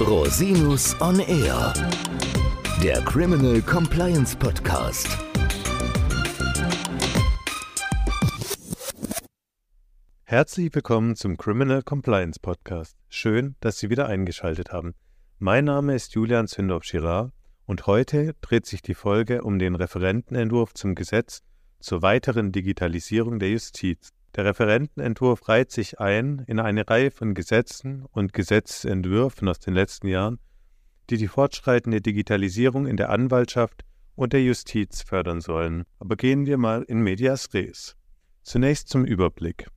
[0.00, 1.72] Rosinus on Air,
[2.82, 5.08] der Criminal Compliance Podcast.
[10.24, 12.94] Herzlich willkommen zum Criminal Compliance Podcast.
[13.08, 14.94] Schön, dass Sie wieder eingeschaltet haben.
[15.38, 17.32] Mein Name ist Julian Zündorf-Girard
[17.64, 21.40] und heute dreht sich die Folge um den Referentenentwurf zum Gesetz
[21.80, 24.10] zur weiteren Digitalisierung der Justiz.
[24.36, 30.08] Der Referentenentwurf reiht sich ein in eine Reihe von Gesetzen und Gesetzentwürfen aus den letzten
[30.08, 30.38] Jahren,
[31.08, 33.82] die die fortschreitende Digitalisierung in der Anwaltschaft
[34.14, 35.84] und der Justiz fördern sollen.
[35.98, 37.96] Aber gehen wir mal in medias res.
[38.42, 39.68] Zunächst zum Überblick.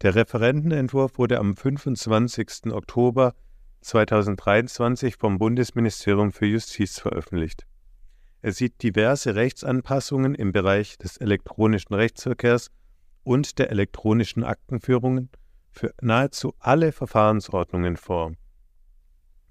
[0.00, 2.72] Der Referentenentwurf wurde am 25.
[2.72, 3.34] Oktober
[3.82, 7.66] 2023 vom Bundesministerium für Justiz veröffentlicht.
[8.40, 12.70] Er sieht diverse Rechtsanpassungen im Bereich des elektronischen Rechtsverkehrs
[13.28, 15.28] und der elektronischen Aktenführungen
[15.70, 18.32] für nahezu alle Verfahrensordnungen vor.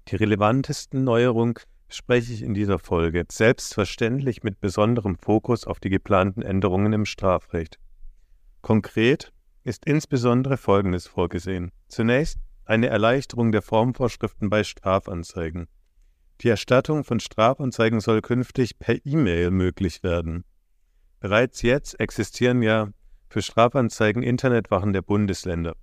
[0.08, 1.54] Die relevantesten Neuerungen
[1.88, 7.78] spreche ich in dieser Folge, selbstverständlich mit besonderem Fokus auf die geplanten Änderungen im Strafrecht.
[8.62, 11.70] Konkret ist insbesondere Folgendes vorgesehen.
[11.86, 15.68] Zunächst eine Erleichterung der Formvorschriften bei Strafanzeigen.
[16.40, 20.44] Die Erstattung von Strafanzeigen soll künftig per E-Mail möglich werden.
[21.20, 22.88] Bereits jetzt existieren ja
[23.28, 25.74] für Strafanzeigen Internetwachen der Bundesländer.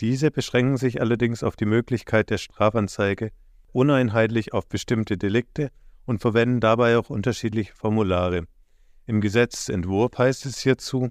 [0.00, 3.30] Diese beschränken sich allerdings auf die Möglichkeit der Strafanzeige
[3.72, 5.70] uneinheitlich auf bestimmte Delikte
[6.04, 8.44] und verwenden dabei auch unterschiedliche Formulare.
[9.06, 11.08] Im Gesetzentwurf heißt es hierzu,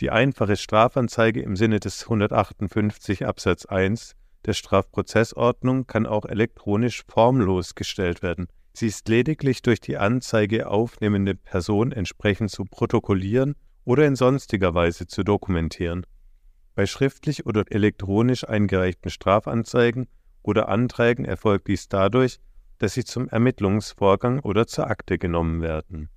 [0.00, 7.74] die einfache Strafanzeige im Sinne des 158 Absatz 1 der Strafprozessordnung kann auch elektronisch formlos
[7.74, 8.48] gestellt werden.
[8.72, 13.56] Sie ist lediglich durch die Anzeige aufnehmende Person entsprechend zu protokollieren
[13.90, 16.06] oder in sonstiger Weise zu dokumentieren.
[16.76, 20.06] Bei schriftlich oder elektronisch eingereichten Strafanzeigen
[20.42, 22.38] oder Anträgen erfolgt dies dadurch,
[22.78, 26.08] dass sie zum Ermittlungsvorgang oder zur Akte genommen werden.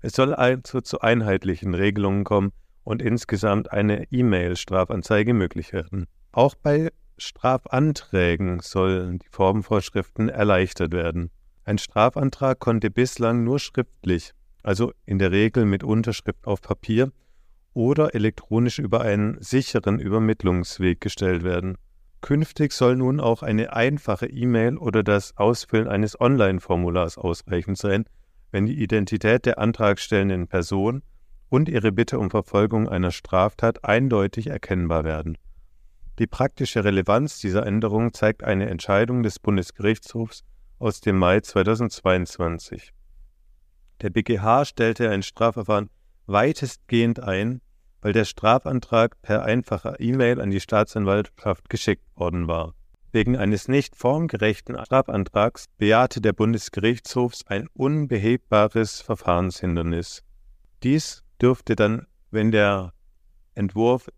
[0.00, 2.52] Es soll also zu einheitlichen Regelungen kommen
[2.82, 6.06] und insgesamt eine E-Mail-Strafanzeige möglich werden.
[6.32, 11.30] Auch bei Strafanträgen sollen die Formvorschriften erleichtert werden.
[11.64, 14.32] Ein Strafantrag konnte bislang nur schriftlich
[14.62, 17.10] also in der Regel mit Unterschrift auf Papier
[17.78, 21.78] oder elektronisch über einen sicheren Übermittlungsweg gestellt werden.
[22.20, 28.06] Künftig soll nun auch eine einfache E-Mail oder das Ausfüllen eines Online-Formulars ausreichend sein,
[28.50, 31.04] wenn die Identität der antragstellenden Person
[31.50, 35.38] und ihre Bitte um Verfolgung einer Straftat eindeutig erkennbar werden.
[36.18, 40.42] Die praktische Relevanz dieser Änderung zeigt eine Entscheidung des Bundesgerichtshofs
[40.80, 42.92] aus dem Mai 2022.
[44.02, 45.90] Der BGH stellte ein Strafverfahren
[46.26, 47.60] weitestgehend ein,
[48.00, 52.74] weil der Strafantrag per einfacher E-Mail an die Staatsanwaltschaft geschickt worden war.
[53.10, 60.22] Wegen eines nicht formgerechten Strafantrags bejahte der Bundesgerichtshof ein unbehebbares Verfahrenshindernis.
[60.82, 62.92] Dies dürfte dann, wenn der
[63.54, 64.08] Entwurf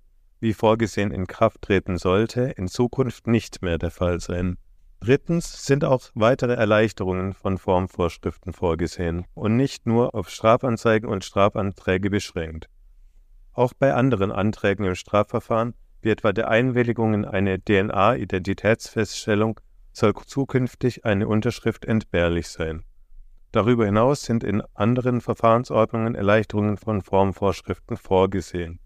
[0.41, 4.57] wie vorgesehen in Kraft treten sollte, in Zukunft nicht mehr der Fall sein.
[5.01, 12.11] Drittens sind auch weitere Erleichterungen von Formvorschriften vorgesehen und nicht nur auf Strafanzeigen und Strafanträge
[12.11, 12.69] beschränkt.
[13.61, 19.61] Auch bei anderen Anträgen im Strafverfahren, wie etwa der Einwilligung in eine DNA-Identitätsfeststellung,
[19.93, 22.85] soll zukünftig eine Unterschrift entbehrlich sein.
[23.53, 28.81] Darüber hinaus sind in anderen Verfahrensordnungen Erleichterungen von Formvorschriften vorgesehen.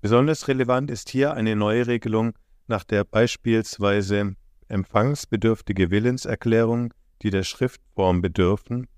[0.00, 2.32] Besonders relevant ist hier eine neue Regelung,
[2.66, 4.34] nach der beispielsweise
[4.66, 8.88] empfangsbedürftige Willenserklärungen, die der Schriftform bedürfen,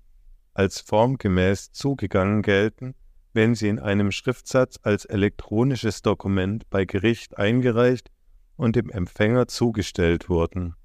[0.55, 2.95] als formgemäß zugegangen gelten,
[3.33, 8.11] wenn sie in einem Schriftsatz als elektronisches Dokument bei Gericht eingereicht
[8.57, 10.75] und dem Empfänger zugestellt wurden.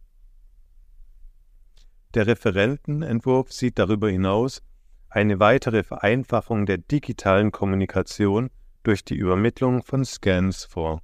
[2.15, 4.63] Der Referentenentwurf sieht darüber hinaus
[5.09, 8.51] eine weitere Vereinfachung der digitalen Kommunikation
[8.83, 11.03] durch die Übermittlung von Scans vor.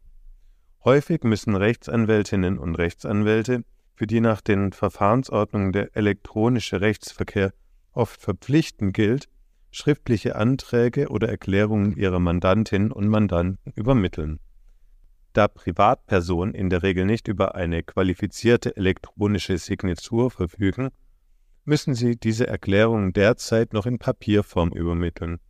[0.85, 3.65] Häufig müssen Rechtsanwältinnen und Rechtsanwälte
[3.95, 7.53] für die nach den Verfahrensordnungen der elektronische Rechtsverkehr
[7.93, 9.29] oft verpflichtend gilt,
[9.73, 14.39] schriftliche Anträge oder Erklärungen ihrer Mandantinnen und Mandanten übermitteln.
[15.33, 20.91] Da Privatpersonen in der Regel nicht über eine qualifizierte elektronische Signatur verfügen,
[21.65, 25.41] müssen sie diese Erklärungen derzeit noch in Papierform übermitteln.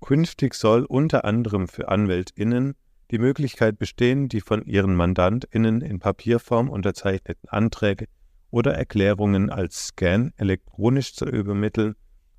[0.00, 2.74] Künftig soll unter anderem für Anwältinnen
[3.10, 8.06] die Möglichkeit bestehen, die von ihren MandantInnen in Papierform unterzeichneten Anträge
[8.50, 11.94] oder Erklärungen als Scan elektronisch zu übermitteln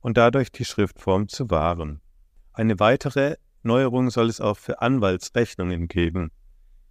[0.05, 1.99] und dadurch die Schriftform zu wahren.
[2.53, 6.29] Eine weitere Neuerung soll es auch für Anwaltsrechnungen geben.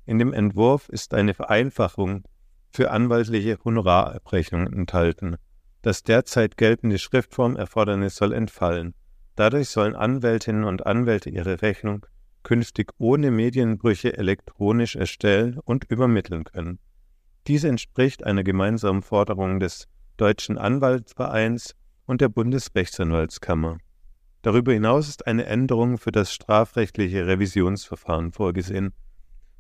[0.04, 2.24] In dem Entwurf ist eine Vereinfachung
[2.72, 5.36] für anwaltliche Honorarabrechnungen enthalten.
[5.80, 8.94] Das derzeit geltende Schriftformerfordernis soll entfallen.
[9.36, 12.04] Dadurch sollen Anwältinnen und Anwälte ihre Rechnung
[12.42, 16.80] künftig ohne Medienbrüche elektronisch erstellen und übermitteln können.
[17.46, 23.78] Dies entspricht einer gemeinsamen Forderung des Deutschen Anwaltsvereins und der Bundesrechtsanwaltskammer.
[24.42, 28.92] Darüber hinaus ist eine Änderung für das strafrechtliche Revisionsverfahren vorgesehen.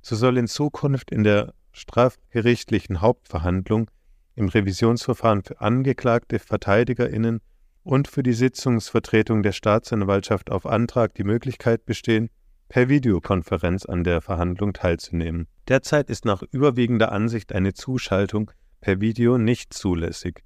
[0.02, 3.90] So soll in Zukunft in der strafgerichtlichen Hauptverhandlung
[4.36, 7.40] im Revisionsverfahren für Angeklagte, VerteidigerInnen
[7.82, 12.30] und für die Sitzungsvertretung der Staatsanwaltschaft auf Antrag die Möglichkeit bestehen,
[12.68, 15.46] per Videokonferenz an der Verhandlung teilzunehmen.
[15.68, 18.50] Derzeit ist nach überwiegender Ansicht eine Zuschaltung
[18.80, 20.42] per Video nicht zulässig.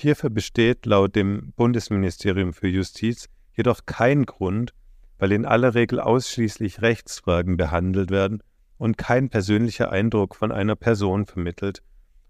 [0.00, 4.72] Hierfür besteht laut dem Bundesministerium für Justiz jedoch kein Grund,
[5.18, 8.42] weil in aller Regel ausschließlich Rechtsfragen behandelt werden
[8.78, 11.82] und kein persönlicher Eindruck von einer Person vermittelt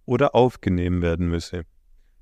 [0.05, 1.63] oder aufgenommen werden müsse.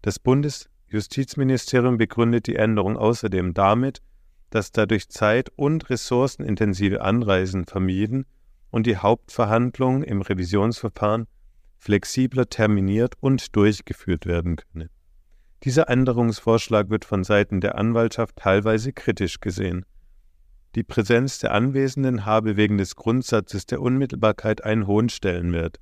[0.02, 4.02] Das Bundesjustizministerium begründet die Änderung außerdem damit,
[4.50, 8.26] dass dadurch zeit- und ressourcenintensive Anreisen vermieden
[8.70, 11.26] und die Hauptverhandlung im Revisionsverfahren
[11.78, 14.90] flexibler terminiert und durchgeführt werden könne.
[15.64, 19.84] Dieser Änderungsvorschlag wird von Seiten der Anwaltschaft teilweise kritisch gesehen.
[20.74, 25.80] Die Präsenz der Anwesenden habe wegen des Grundsatzes der Unmittelbarkeit einen hohen Stellenwert.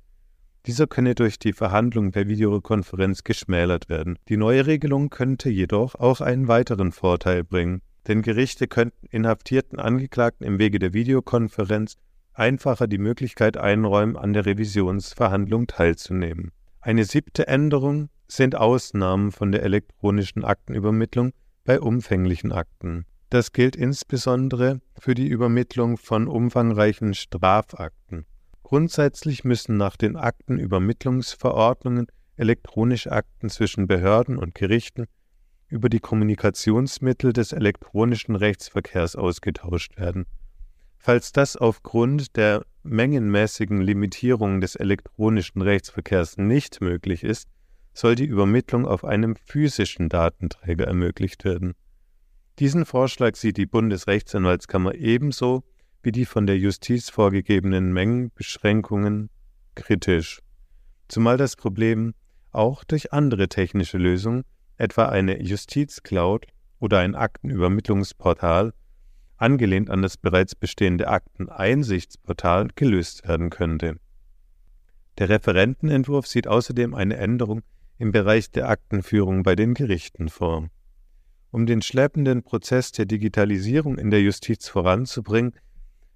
[0.65, 4.17] Dieser könne durch die Verhandlung per Videokonferenz geschmälert werden.
[4.27, 10.45] Die neue Regelung könnte jedoch auch einen weiteren Vorteil bringen, denn Gerichte könnten inhaftierten Angeklagten
[10.45, 11.97] im Wege der Videokonferenz
[12.33, 16.51] einfacher die Möglichkeit einräumen, an der Revisionsverhandlung teilzunehmen.
[16.81, 21.33] Eine siebte Änderung sind Ausnahmen von der elektronischen Aktenübermittlung
[21.63, 23.05] bei umfänglichen Akten.
[23.29, 28.25] Das gilt insbesondere für die Übermittlung von umfangreichen Strafakten.
[28.63, 32.07] Grundsätzlich müssen nach den Aktenübermittlungsverordnungen
[32.37, 35.07] elektronische Akten zwischen Behörden und Gerichten
[35.69, 40.25] über die Kommunikationsmittel des elektronischen Rechtsverkehrs ausgetauscht werden.
[40.97, 47.49] Falls das aufgrund der mengenmäßigen Limitierung des elektronischen Rechtsverkehrs nicht möglich ist,
[47.97, 51.73] soll die Übermittlung auf einem physischen Datenträger ermöglicht werden.
[52.59, 55.63] Diesen Vorschlag sieht die Bundesrechtsanwaltskammer ebenso
[56.03, 59.31] wie die von der Justiz vorgegebenen Mengenbeschränkungen
[59.73, 60.41] kritisch,
[61.07, 62.13] zumal das Problem
[62.51, 64.43] auch durch andere technische Lösungen
[64.77, 66.45] etwa eine Justizcloud
[66.79, 68.73] oder ein Aktenübermittlungsportal,
[69.37, 73.97] angelehnt an das bereits bestehende Akteneinsichtsportal, gelöst werden könnte.
[75.17, 77.63] Der Referentenentwurf sieht außerdem eine Änderung
[77.97, 80.69] im Bereich der Aktenführung bei den Gerichten vor.
[81.51, 85.53] Um den schleppenden Prozess der Digitalisierung in der Justiz voranzubringen,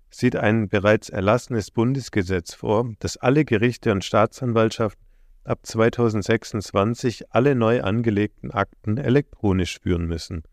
[0.10, 5.06] sieht ein bereits erlassenes Bundesgesetz vor, das alle Gerichte und Staatsanwaltschaften
[5.44, 10.44] ab 2026 alle neu angelegten Akten elektronisch führen müssen.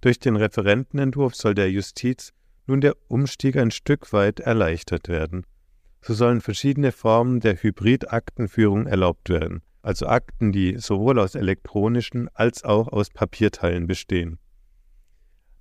[0.00, 2.32] Durch den Referentenentwurf soll der Justiz
[2.66, 5.46] nun der Umstieg ein Stück weit erleichtert werden.
[6.00, 12.64] So sollen verschiedene Formen der Hybridaktenführung erlaubt werden, also Akten, die sowohl aus elektronischen als
[12.64, 14.38] auch aus Papierteilen bestehen.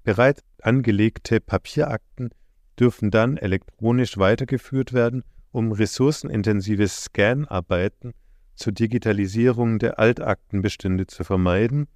[0.04, 2.32] Bereits angelegte Papierakten
[2.80, 8.14] dürfen dann elektronisch weitergeführt werden, um ressourcenintensive Scanarbeiten
[8.56, 11.88] zur Digitalisierung der Altaktenbestände zu vermeiden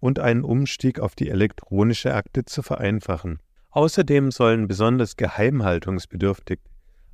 [0.00, 3.40] und einen Umstieg auf die elektronische Akte zu vereinfachen.
[3.70, 6.62] Außerdem sollen besonders geheimhaltungsbedürftige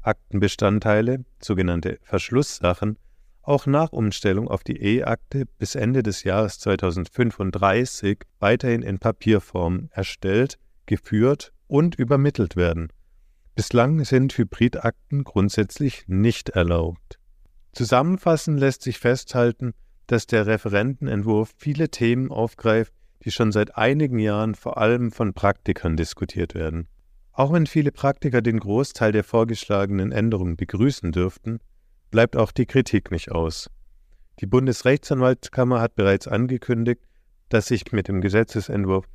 [0.02, 2.97] Aktenbestandteile, sogenannte Verschlusssachen,
[3.43, 10.59] auch nach Umstellung auf die E-Akte bis Ende des Jahres 2035 weiterhin in Papierform erstellt,
[10.87, 12.93] geführt und übermittelt werden.
[13.55, 17.19] Bislang sind Hybridakten grundsätzlich nicht erlaubt.
[17.73, 19.75] Zusammenfassend lässt sich festhalten,
[20.07, 22.93] dass der Referentenentwurf viele Themen aufgreift,
[23.25, 26.89] die schon seit einigen Jahren vor allem von Praktikern diskutiert werden.
[27.33, 31.61] Auch wenn viele Praktiker den Großteil der vorgeschlagenen Änderungen begrüßen dürften,
[32.12, 33.69] bleibt auch die Kritik nicht aus.
[34.38, 37.02] Die Bundesrechtsanwaltskammer hat bereits angekündigt,
[37.49, 39.07] dass sich mit dem Gesetzesentwurf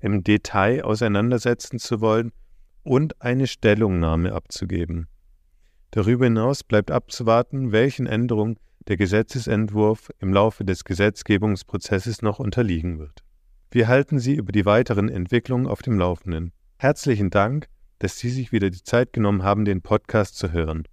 [0.00, 2.30] im Detail auseinandersetzen zu wollen
[2.84, 5.08] und eine Stellungnahme abzugeben.
[5.90, 13.24] Darüber hinaus bleibt abzuwarten, welchen Änderungen der Gesetzesentwurf im Laufe des Gesetzgebungsprozesses noch unterliegen wird.
[13.70, 16.52] Wir halten Sie über die weiteren Entwicklungen auf dem Laufenden.
[16.76, 20.84] Herzlichen Dank, dass Sie sich wieder die Zeit genommen haben, den Podcast zu hören.